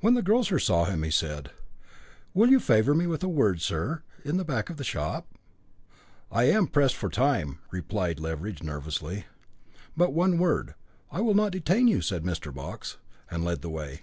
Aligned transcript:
When 0.00 0.14
the 0.14 0.22
grocer 0.22 0.58
saw 0.58 0.86
him 0.86 1.04
he 1.04 1.12
said: 1.12 1.52
"Will 2.34 2.50
you 2.50 2.58
favour 2.58 2.92
me 2.92 3.06
with 3.06 3.22
a 3.22 3.28
word, 3.28 3.60
sir, 3.60 4.02
in 4.24 4.36
the 4.36 4.44
back 4.44 4.68
shop?" 4.82 5.28
"I 6.28 6.50
am 6.50 6.66
pressed 6.66 6.96
for 6.96 7.08
time," 7.08 7.60
replied 7.70 8.18
Leveridge 8.18 8.64
nervously. 8.64 9.26
"But 9.96 10.12
one 10.12 10.38
word; 10.38 10.74
I 11.12 11.20
will 11.20 11.34
not 11.34 11.52
detain 11.52 11.86
you," 11.86 12.00
said 12.00 12.24
Mr. 12.24 12.52
Box, 12.52 12.98
and 13.30 13.44
led 13.44 13.62
the 13.62 13.70
way. 13.70 14.02